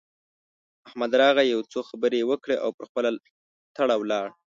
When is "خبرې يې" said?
1.89-2.27